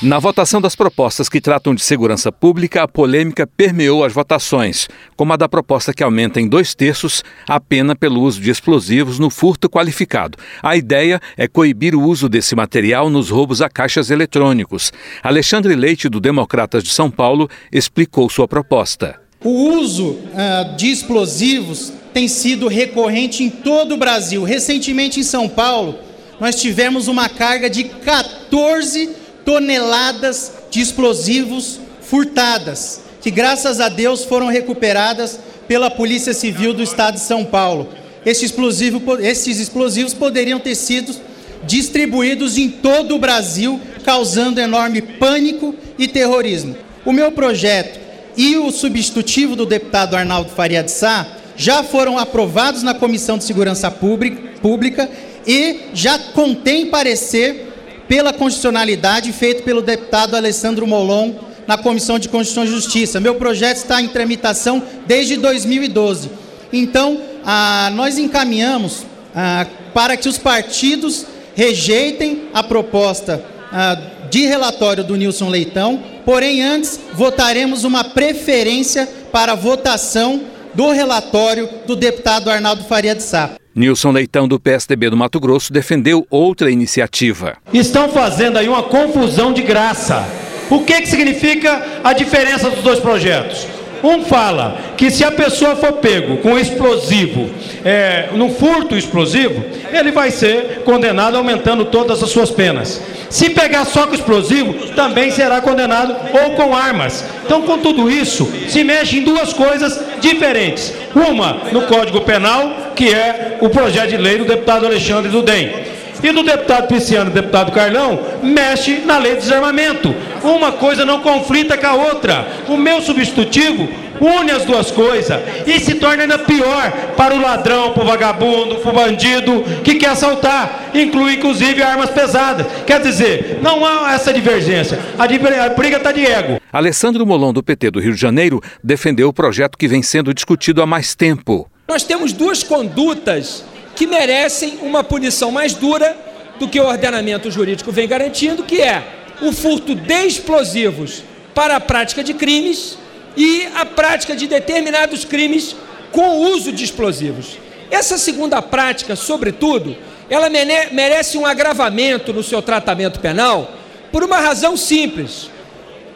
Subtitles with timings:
[0.00, 4.86] Na votação das propostas que tratam de segurança pública, a polêmica permeou as votações,
[5.16, 9.18] como a da proposta que aumenta em dois terços a pena pelo uso de explosivos
[9.18, 10.38] no furto qualificado.
[10.62, 14.92] A ideia é coibir o uso desse material nos roubos a caixas eletrônicos.
[15.20, 19.20] Alexandre Leite, do Democratas de São Paulo, explicou sua proposta.
[19.42, 24.44] O uso uh, de explosivos tem sido recorrente em todo o Brasil.
[24.44, 25.98] Recentemente, em São Paulo,
[26.40, 29.17] nós tivemos uma carga de 14
[29.48, 37.14] toneladas de explosivos furtadas, que graças a Deus foram recuperadas pela Polícia Civil do Estado
[37.14, 37.88] de São Paulo.
[38.26, 41.16] Explosivo, esses explosivos poderiam ter sido
[41.64, 46.76] distribuídos em todo o Brasil, causando enorme pânico e terrorismo.
[47.06, 47.98] O meu projeto
[48.36, 53.44] e o substitutivo do deputado Arnaldo Faria de Sá já foram aprovados na Comissão de
[53.44, 55.08] Segurança Pública
[55.46, 57.67] e já contém parecer
[58.08, 61.34] pela constitucionalidade feito pelo deputado Alessandro Molon
[61.66, 63.20] na Comissão de Constituição e Justiça.
[63.20, 66.30] Meu projeto está em tramitação desde 2012.
[66.72, 69.04] Então, ah, nós encaminhamos
[69.34, 74.00] ah, para que os partidos rejeitem a proposta ah,
[74.30, 80.40] de relatório do Nilson Leitão, porém, antes, votaremos uma preferência para a votação
[80.74, 83.57] do relatório do deputado Arnaldo Faria de Sá.
[83.78, 87.56] Nilson Leitão, do PSDB do Mato Grosso, defendeu outra iniciativa.
[87.72, 90.26] Estão fazendo aí uma confusão de graça.
[90.68, 93.77] O que, que significa a diferença dos dois projetos?
[94.02, 97.50] Um fala que se a pessoa for pego com explosivo,
[97.84, 103.00] é, no furto explosivo, ele vai ser condenado aumentando todas as suas penas.
[103.30, 107.24] Se pegar só com explosivo, também será condenado ou com armas.
[107.44, 110.94] Então, com tudo isso, se mexe em duas coisas diferentes.
[111.14, 115.87] Uma no Código Penal, que é o projeto de lei do deputado Alexandre do DEM
[116.22, 120.14] e do deputado Pisciano e do deputado Carlão mexe na lei de desarmamento.
[120.42, 122.46] Uma coisa não conflita com a outra.
[122.68, 123.88] O meu substitutivo
[124.20, 128.76] une as duas coisas e se torna ainda pior para o ladrão, para o vagabundo,
[128.76, 132.66] para o bandido que quer assaltar, inclui inclusive armas pesadas.
[132.86, 134.98] Quer dizer, não há essa divergência.
[135.18, 136.60] A, a briga está de ego.
[136.72, 140.82] Alessandro Molon, do PT do Rio de Janeiro, defendeu o projeto que vem sendo discutido
[140.82, 141.68] há mais tempo.
[141.88, 143.64] Nós temos duas condutas
[143.98, 146.16] que merecem uma punição mais dura
[146.56, 149.02] do que o ordenamento jurídico vem garantindo, que é
[149.42, 152.96] o furto de explosivos para a prática de crimes
[153.36, 155.74] e a prática de determinados crimes
[156.12, 157.58] com uso de explosivos.
[157.90, 159.96] Essa segunda prática, sobretudo,
[160.30, 163.72] ela merece um agravamento no seu tratamento penal
[164.12, 165.50] por uma razão simples.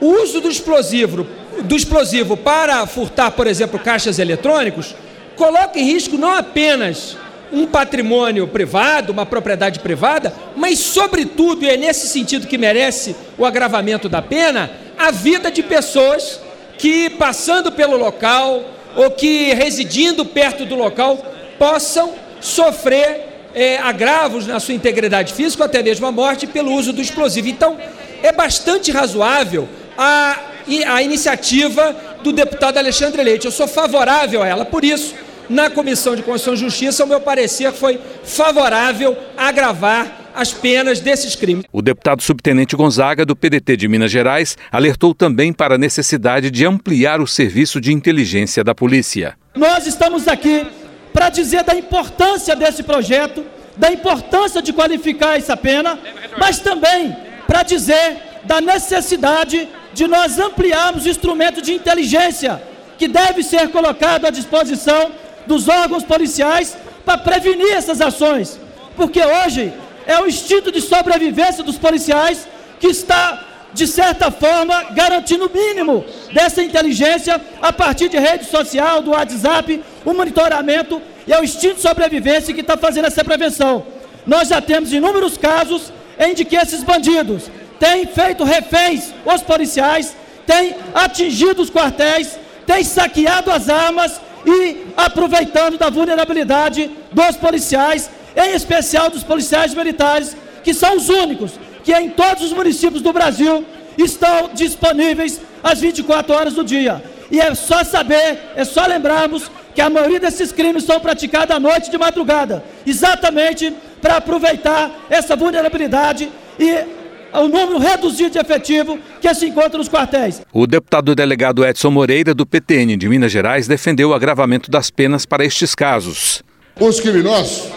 [0.00, 1.26] O uso do explosivo,
[1.64, 4.94] do explosivo para furtar, por exemplo, caixas eletrônicos,
[5.34, 7.16] coloca em risco não apenas
[7.52, 13.44] um patrimônio privado, uma propriedade privada, mas, sobretudo, e é nesse sentido que merece o
[13.44, 16.40] agravamento da pena, a vida de pessoas
[16.78, 18.64] que, passando pelo local
[18.96, 21.18] ou que residindo perto do local,
[21.58, 26.92] possam sofrer é, agravos na sua integridade física, ou até mesmo a morte, pelo uso
[26.92, 27.48] do explosivo.
[27.48, 27.76] Então,
[28.22, 30.40] é bastante razoável a,
[30.86, 33.44] a iniciativa do deputado Alexandre Leite.
[33.44, 35.14] Eu sou favorável a ela, por isso
[35.48, 41.00] na Comissão de Constituição e Justiça, o meu parecer foi favorável a agravar as penas
[41.00, 41.64] desses crimes.
[41.72, 46.64] O deputado subtenente Gonzaga, do PDT de Minas Gerais, alertou também para a necessidade de
[46.64, 49.36] ampliar o serviço de inteligência da polícia.
[49.54, 50.66] Nós estamos aqui
[51.12, 53.44] para dizer da importância desse projeto,
[53.76, 55.98] da importância de qualificar essa pena,
[56.38, 57.14] mas também
[57.46, 62.62] para dizer da necessidade de nós ampliarmos o instrumento de inteligência
[62.96, 65.10] que deve ser colocado à disposição
[65.46, 68.58] dos órgãos policiais para prevenir essas ações.
[68.96, 69.72] Porque hoje
[70.06, 72.46] é o instinto de sobrevivência dos policiais
[72.78, 79.02] que está, de certa forma, garantindo o mínimo dessa inteligência a partir de rede social,
[79.02, 83.86] do WhatsApp, o monitoramento e é o instinto de sobrevivência que está fazendo essa prevenção.
[84.26, 87.44] Nós já temos inúmeros casos em que esses bandidos
[87.78, 90.16] têm feito reféns os policiais,
[90.46, 98.54] têm atingido os quartéis, têm saqueado as armas e aproveitando da vulnerabilidade dos policiais, em
[98.54, 101.52] especial dos policiais militares, que são os únicos
[101.84, 103.64] que em todos os municípios do Brasil
[103.98, 107.02] estão disponíveis às 24 horas do dia.
[107.30, 111.58] E é só saber, é só lembrarmos que a maioria desses crimes são praticados à
[111.58, 117.01] noite de madrugada, exatamente para aproveitar essa vulnerabilidade e
[117.32, 120.42] o número reduzido de efetivo que se encontra nos quartéis.
[120.52, 125.24] O deputado delegado Edson Moreira, do PTN de Minas Gerais, defendeu o agravamento das penas
[125.24, 126.42] para estes casos.
[126.78, 127.68] Os criminosos,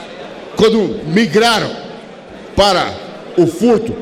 [0.56, 1.72] quando migraram
[2.56, 2.94] para
[3.38, 3.96] o furto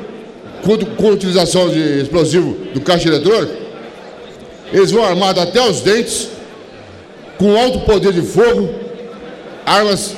[0.63, 3.53] com, com utilização de explosivo do caixa eletrônico,
[4.71, 6.29] eles vão armados até os dentes,
[7.37, 8.73] com alto poder de fogo,
[9.65, 10.15] armas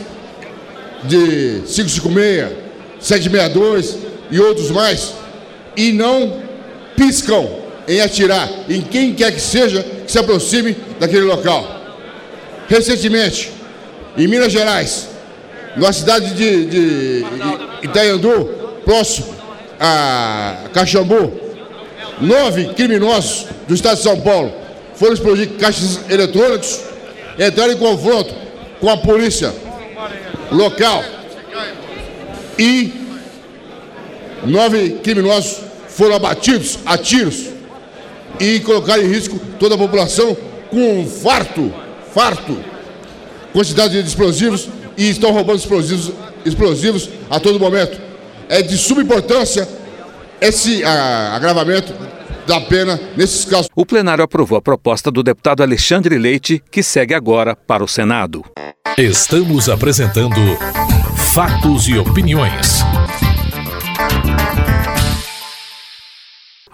[1.03, 2.51] de 556,
[2.99, 3.97] 762
[4.31, 5.13] e outros mais,
[5.75, 6.41] e não
[6.95, 7.47] piscam
[7.87, 11.81] em atirar em quem quer que seja que se aproxime daquele local.
[12.67, 13.51] Recentemente,
[14.17, 15.09] em Minas Gerais,
[15.75, 17.25] na cidade de, de
[17.83, 18.45] Itaiandu,
[18.83, 19.35] próximo
[19.79, 21.31] a Caxambu,
[22.21, 24.53] nove criminosos do estado de São Paulo
[24.95, 26.79] foram explodir caixas eletrônicos,
[27.37, 28.33] entraram em confronto
[28.79, 29.53] com a polícia
[30.51, 31.03] local
[32.57, 32.93] e
[34.45, 35.64] nove criminosos
[35.95, 37.45] foram abatidos a tiros
[38.39, 40.35] e colocaram em risco toda a população
[40.69, 41.73] com um farto,
[42.13, 42.57] farto,
[43.53, 46.11] quantidade de explosivos e estão roubando explosivos,
[46.45, 47.99] explosivos a todo momento.
[48.49, 49.67] É de suma importância
[50.41, 51.93] esse agravamento
[52.45, 53.69] da pena nesses casos.
[53.73, 58.43] O plenário aprovou a proposta do deputado Alexandre Leite, que segue agora para o Senado.
[58.97, 60.35] Estamos apresentando
[61.33, 62.83] Fatos e Opiniões.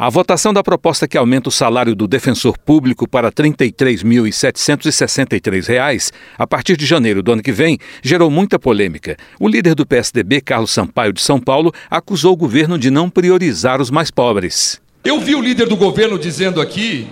[0.01, 6.47] A votação da proposta que aumenta o salário do defensor público para R$ 33.763 a
[6.47, 9.15] partir de janeiro do ano que vem gerou muita polêmica.
[9.39, 13.79] O líder do PSDB, Carlos Sampaio de São Paulo, acusou o governo de não priorizar
[13.79, 14.81] os mais pobres.
[15.05, 17.05] Eu vi o líder do governo dizendo aqui,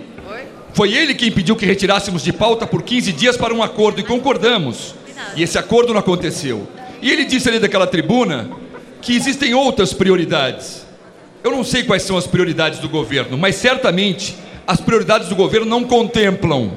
[0.74, 4.02] foi ele quem pediu que retirássemos de pauta por 15 dias para um acordo e
[4.02, 4.96] concordamos.
[5.36, 6.68] E esse acordo não aconteceu.
[7.00, 8.50] E ele disse ali daquela tribuna
[9.00, 10.89] que existem outras prioridades.
[11.42, 15.66] Eu não sei quais são as prioridades do governo, mas certamente as prioridades do governo
[15.66, 16.72] não contemplam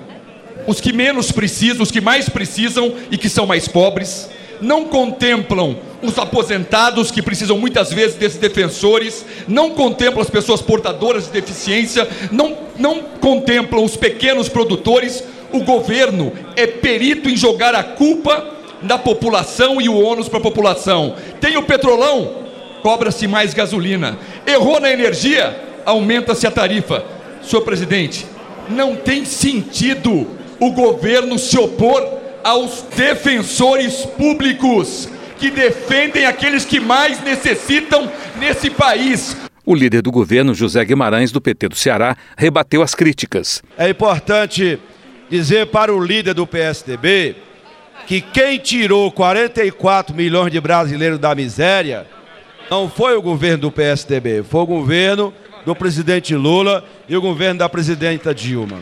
[0.66, 4.30] os que menos precisam, os que mais precisam e que são mais pobres,
[4.62, 11.26] não contemplam os aposentados que precisam muitas vezes desses defensores, não contemplam as pessoas portadoras
[11.26, 15.24] de deficiência, não, não contemplam os pequenos produtores.
[15.52, 18.48] O governo é perito em jogar a culpa
[18.82, 21.16] na população e o ônus para a população.
[21.42, 22.43] Tem o petrolão,
[22.84, 24.20] cobra-se mais gasolina.
[24.46, 27.04] Errou na energia, aumenta-se a tarifa.
[27.42, 28.28] Senhor presidente,
[28.70, 30.28] não tem sentido
[30.60, 35.10] o governo se opor aos defensores públicos
[35.40, 39.36] que defendem aqueles que mais necessitam nesse país.
[39.66, 43.62] O líder do governo, José Guimarães, do PT do Ceará, rebateu as críticas.
[43.78, 44.78] É importante
[45.30, 47.36] dizer para o líder do PSDB
[48.06, 52.06] que quem tirou 44 milhões de brasileiros da miséria
[52.70, 55.34] não foi o governo do PSDB, foi o governo
[55.66, 58.80] do presidente Lula e o governo da presidenta Dilma.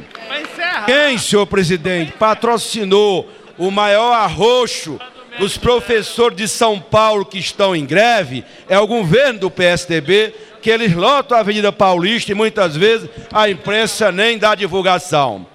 [0.85, 4.99] Quem, senhor presidente, patrocinou o maior arroxo
[5.37, 10.69] dos professores de São Paulo que estão em greve é o governo do PSDB, que
[10.69, 15.45] eles lotam a Avenida Paulista e muitas vezes a imprensa nem dá divulgação.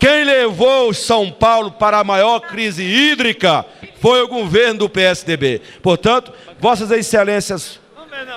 [0.00, 3.66] Quem levou São Paulo para a maior crise hídrica
[4.00, 5.60] foi o governo do PSDB.
[5.82, 7.78] Portanto, Vossas Excelências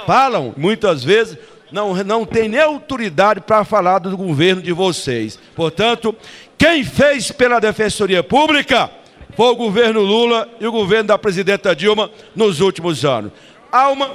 [0.05, 1.37] falam muitas vezes,
[1.71, 5.39] não, não tem nem autoridade para falar do governo de vocês.
[5.55, 6.13] Portanto,
[6.57, 8.91] quem fez pela Defensoria Pública
[9.33, 13.31] foi o governo Lula e o governo da presidenta Dilma nos últimos anos.
[13.71, 14.11] Há uma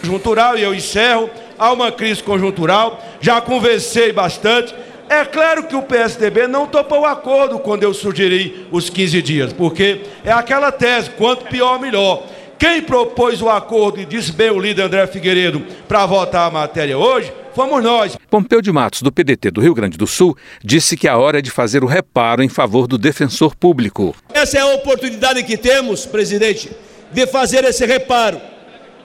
[0.00, 4.74] conjuntural, e eu encerro, há uma crise conjuntural, já conversei bastante
[5.10, 9.52] é claro que o PSDB não topou o acordo quando eu sugeri os 15 dias,
[9.52, 12.24] porque é aquela tese, quanto pior, melhor.
[12.56, 16.96] Quem propôs o acordo e disse bem o líder André Figueiredo para votar a matéria
[16.96, 18.16] hoje, fomos nós.
[18.30, 21.42] Pompeu de Matos, do PDT do Rio Grande do Sul, disse que a hora é
[21.42, 24.14] de fazer o reparo em favor do defensor público.
[24.32, 26.70] Essa é a oportunidade que temos, presidente,
[27.10, 28.40] de fazer esse reparo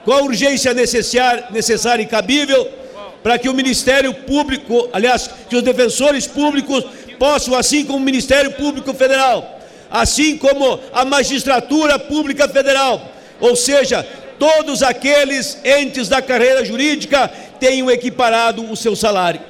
[0.04, 2.85] com a urgência necessária, necessária e cabível
[3.26, 6.84] para que o Ministério Público, aliás, que os defensores públicos
[7.18, 14.06] possam, assim como o Ministério Público Federal, assim como a Magistratura Pública Federal, ou seja,
[14.38, 17.28] todos aqueles entes da carreira jurídica
[17.58, 19.40] tenham equiparado o seu salário.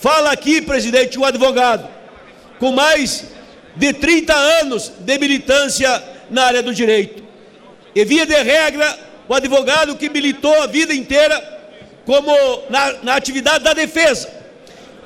[0.00, 1.86] Fala aqui, presidente, o advogado,
[2.58, 3.26] com mais
[3.76, 7.22] de 30 anos de militância na área do direito.
[7.94, 8.98] E via de regra,
[9.28, 11.59] o advogado que militou a vida inteira
[12.04, 12.32] como
[12.68, 14.40] na, na atividade da defesa.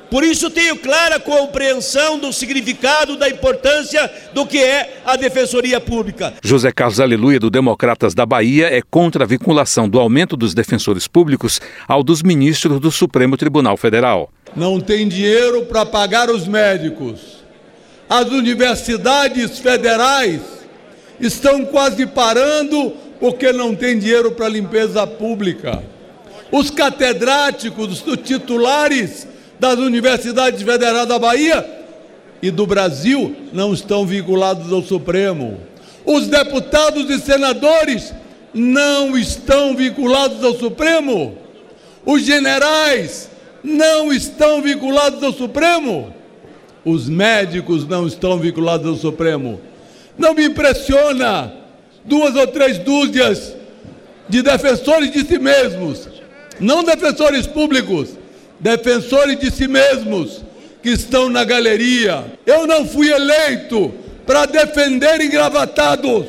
[0.09, 6.33] Por isso tenho clara compreensão do significado, da importância do que é a Defensoria Pública.
[6.43, 11.07] José Carlos Aleluia, do Democratas da Bahia, é contra a vinculação do aumento dos defensores
[11.07, 14.29] públicos ao dos ministros do Supremo Tribunal Federal.
[14.55, 17.43] Não tem dinheiro para pagar os médicos.
[18.07, 20.41] As universidades federais
[21.19, 25.83] estão quase parando porque não tem dinheiro para limpeza pública.
[26.51, 29.27] Os catedráticos, os titulares
[29.59, 31.65] das universidades federais da Bahia
[32.41, 35.59] e do Brasil não estão vinculados ao Supremo.
[36.05, 38.13] Os deputados e senadores
[38.53, 41.37] não estão vinculados ao Supremo.
[42.05, 43.29] Os generais
[43.63, 46.13] não estão vinculados ao Supremo.
[46.85, 49.59] Os médicos não estão vinculados ao Supremo.
[50.17, 51.51] Não me impressiona
[52.05, 53.55] duas ou três dúzias
[54.29, 56.07] de defensores de si mesmos,
[56.59, 58.09] não defensores públicos,
[58.59, 60.43] defensores de si mesmos
[60.81, 62.25] que estão na galeria.
[62.45, 63.93] Eu não fui eleito
[64.25, 66.25] para defender engravatados.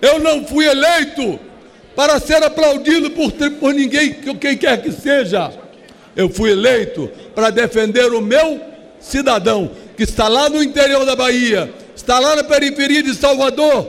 [0.00, 1.38] Eu não fui eleito
[1.94, 5.50] para ser aplaudido por, por ninguém, quem quer que seja.
[6.14, 8.60] Eu fui eleito para defender o meu
[9.00, 13.88] cidadão, que está lá no interior da Bahia, está lá na periferia de Salvador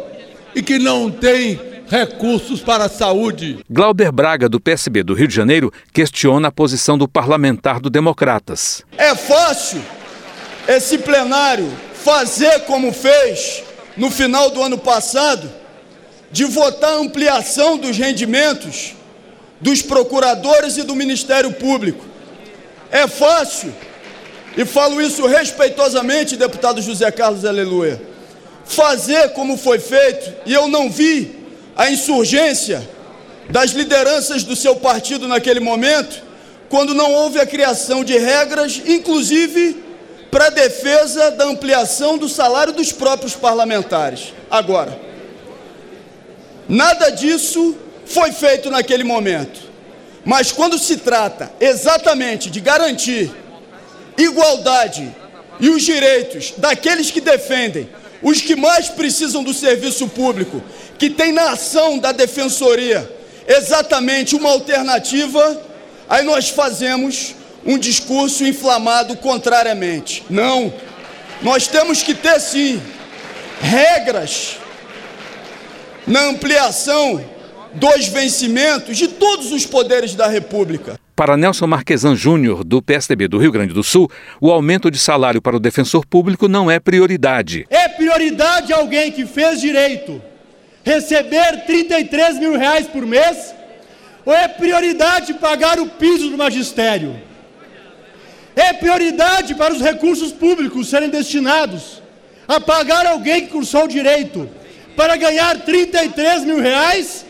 [0.55, 1.59] e que não tem
[1.89, 3.59] recursos para a saúde.
[3.69, 8.83] Glauber Braga, do PSB do Rio de Janeiro, questiona a posição do parlamentar do Democratas.
[8.97, 9.81] É fácil
[10.67, 13.63] esse plenário fazer como fez
[13.97, 15.49] no final do ano passado,
[16.31, 18.93] de votar a ampliação dos rendimentos
[19.59, 22.05] dos procuradores e do Ministério Público.
[22.91, 23.73] É fácil,
[24.55, 28.01] e falo isso respeitosamente, deputado José Carlos Aleluia,
[28.63, 31.38] fazer como foi feito, e eu não vi
[31.79, 32.85] a insurgência
[33.49, 36.21] das lideranças do seu partido naquele momento,
[36.67, 39.81] quando não houve a criação de regras, inclusive
[40.29, 44.33] para a defesa da ampliação do salário dos próprios parlamentares.
[44.51, 44.99] Agora,
[46.67, 49.61] nada disso foi feito naquele momento.
[50.25, 53.31] Mas quando se trata exatamente de garantir
[54.17, 55.15] igualdade
[55.61, 57.89] e os direitos daqueles que defendem
[58.21, 60.61] os que mais precisam do serviço público,
[60.99, 63.09] que tem na ação da defensoria
[63.47, 65.59] exatamente uma alternativa,
[66.09, 67.33] aí nós fazemos
[67.65, 70.23] um discurso inflamado contrariamente.
[70.29, 70.71] Não.
[71.41, 72.81] Nós temos que ter sim
[73.61, 74.57] regras
[76.05, 77.23] na ampliação
[77.73, 80.99] dos vencimentos de todos os poderes da República.
[81.15, 84.09] Para Nelson Marquesan Júnior, do PSDB do Rio Grande do Sul,
[84.41, 87.65] o aumento de salário para o defensor público não é prioridade.
[87.69, 90.28] É prioridade alguém que fez direito
[90.89, 93.53] receber 33 mil reais por mês?
[94.25, 97.11] Ou é prioridade pagar o piso do magistério?
[98.55, 102.01] É prioridade para os recursos públicos serem destinados
[102.47, 104.49] a pagar alguém que cursou direito
[104.95, 107.25] para ganhar 33 mil reais?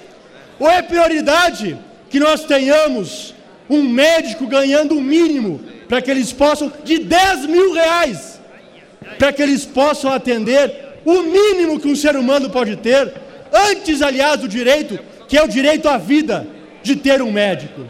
[0.57, 1.77] Ou é prioridade
[2.09, 3.35] que nós tenhamos
[3.69, 8.39] um médico ganhando o mínimo para que eles possam, de 10 mil reais,
[9.19, 10.63] para que eles possam atender
[11.05, 15.47] o mínimo que um ser humano pode ter, antes, aliás, do direito, que é o
[15.47, 16.47] direito à vida,
[16.83, 17.85] de ter um médico.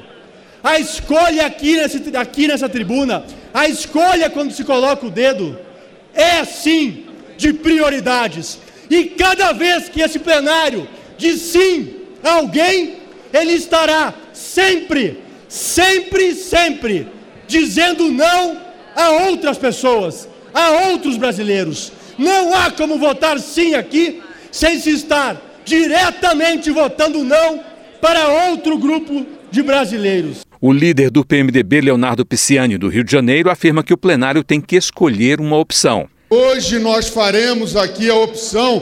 [0.64, 3.24] A escolha aqui, nesse, aqui nessa tribuna,
[3.54, 5.58] a escolha quando se coloca o dedo,
[6.14, 7.06] é sim
[7.38, 8.60] de prioridades.
[8.90, 10.88] E cada vez que esse plenário
[11.18, 12.98] diz sim a alguém,
[13.32, 17.08] ele estará sempre sempre, sempre
[17.48, 18.62] dizendo não
[18.96, 21.92] a outras pessoas, a outros brasileiros.
[22.18, 27.62] Não há como votar sim aqui sem se estar diretamente votando não
[28.02, 30.40] para outro grupo de brasileiros.
[30.60, 34.60] O líder do PMDB, Leonardo Pisciani, do Rio de Janeiro, afirma que o plenário tem
[34.60, 36.10] que escolher uma opção.
[36.30, 38.82] Hoje nós faremos aqui a opção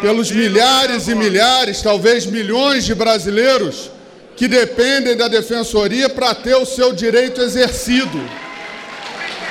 [0.00, 3.90] pelos milhares e milhares, talvez milhões de brasileiros
[4.36, 8.20] que dependem da defensoria para ter o seu direito exercido.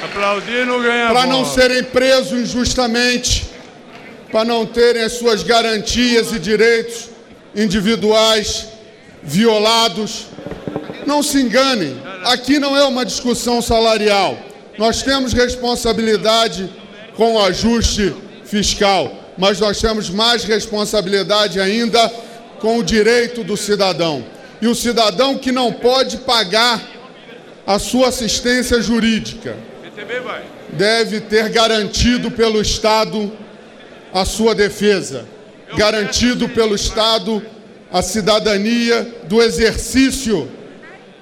[0.04, 3.51] Aplaudir não ganha Para não serem presos injustamente,
[4.32, 7.10] para não terem as suas garantias e direitos
[7.56, 8.68] individuais
[9.22, 10.28] violados.
[11.06, 14.38] Não se enganem, aqui não é uma discussão salarial.
[14.78, 16.70] Nós temos responsabilidade
[17.16, 22.10] com o ajuste fiscal, mas nós temos mais responsabilidade ainda
[22.60, 24.24] com o direito do cidadão
[24.62, 26.80] e o cidadão que não pode pagar
[27.66, 29.58] a sua assistência jurídica
[30.74, 33.32] deve ter garantido pelo Estado
[34.14, 35.26] a sua defesa,
[35.78, 37.42] garantido pelo Estado
[37.92, 40.48] a cidadania do exercício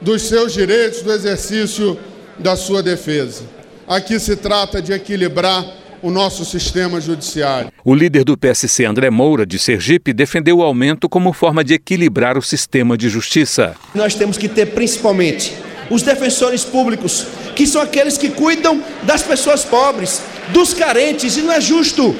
[0.01, 1.98] dos seus direitos, do exercício
[2.38, 3.43] da sua defesa.
[3.88, 5.65] Aqui se trata de equilibrar
[6.01, 7.72] o nosso sistema judiciário.
[7.84, 12.38] O líder do PSC, André Moura, de Sergipe, defendeu o aumento como forma de equilibrar
[12.38, 13.75] o sistema de justiça.
[13.93, 15.53] Nós temos que ter principalmente
[15.89, 20.22] os defensores públicos, que são aqueles que cuidam das pessoas pobres,
[20.53, 22.15] dos carentes, e não é justo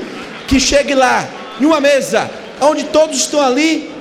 [0.50, 1.29] que chegue lá,
[1.62, 2.29] em uma mesa,
[2.60, 3.91] onde todos estão ali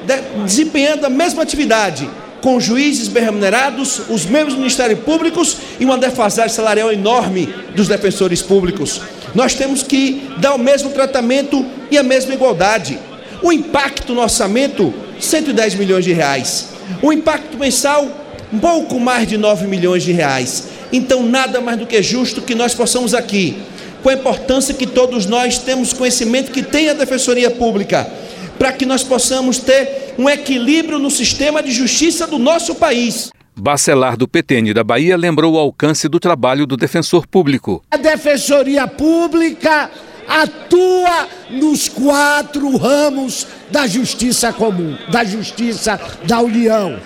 [0.45, 2.09] desempenhando a mesma atividade,
[2.41, 7.87] com juízes bem remunerados, os membros do Ministério Públicos e uma defasagem salarial enorme dos
[7.87, 9.03] defensores públicos.
[9.35, 12.99] Nós temos que dar o mesmo tratamento e a mesma igualdade.
[13.43, 16.69] O impacto no orçamento, 110 milhões de reais.
[17.03, 18.09] O impacto mensal,
[18.51, 20.69] um pouco mais de 9 milhões de reais.
[20.91, 23.59] Então, nada mais do que justo que nós possamos aqui,
[24.03, 28.09] com a importância que todos nós temos conhecimento que tem a Defensoria Pública,
[28.59, 33.31] para que nós possamos ter um equilíbrio no sistema de justiça do nosso país.
[33.57, 37.83] Bacelar do PTN da Bahia lembrou o alcance do trabalho do defensor público.
[37.91, 39.91] A Defensoria Pública
[40.29, 47.01] atua nos quatro ramos da justiça comum, da justiça da União.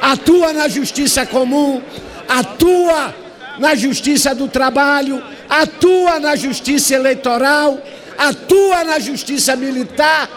[0.00, 1.80] Atua na justiça comum,
[2.28, 3.14] atua
[3.58, 7.78] na justiça do trabalho, atua na justiça eleitoral,
[8.16, 10.28] atua na justiça militar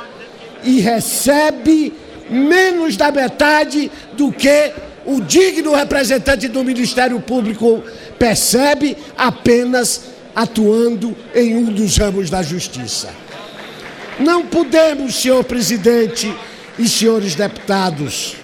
[0.64, 1.94] e recebe
[2.30, 4.72] menos da metade do que
[5.06, 7.84] o digno representante do Ministério Público
[8.20, 10.02] percebe apenas
[10.36, 13.10] atuando em um dos ramos da justiça.
[14.20, 16.32] Não podemos, senhor presidente
[16.78, 18.36] e senhores deputados,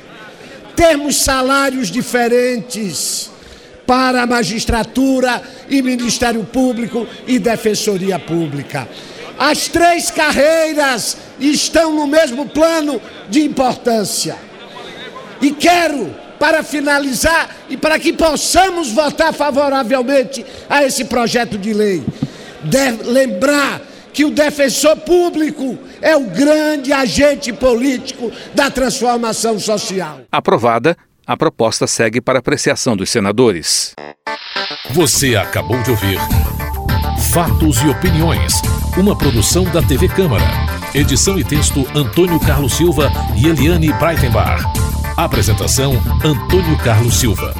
[0.75, 3.32] termos salários diferentes
[3.85, 8.87] para a magistratura e Ministério Público e Defensoria Pública.
[9.37, 14.37] As três carreiras estão no mesmo plano de importância.
[15.41, 22.03] E quero para finalizar e para que possamos votar favoravelmente a esse projeto de lei.
[22.63, 23.81] Deve lembrar
[24.13, 30.21] que o defensor público é o grande agente político da transformação social.
[30.31, 33.93] Aprovada, a proposta segue para apreciação dos senadores.
[34.91, 36.19] Você acabou de ouvir
[37.31, 38.61] Fatos e Opiniões,
[38.97, 40.43] uma produção da TV Câmara.
[40.93, 44.63] Edição e texto Antônio Carlos Silva e Eliane Breitenbach.
[45.17, 45.93] Apresentação:
[46.23, 47.55] Antônio Carlos Silva.